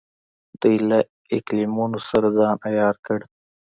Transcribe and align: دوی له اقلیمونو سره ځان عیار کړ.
دوی 0.61 0.75
له 0.89 0.99
اقلیمونو 1.35 1.99
سره 2.09 2.27
ځان 2.37 2.55
عیار 2.67 2.95
کړ. 3.05 3.19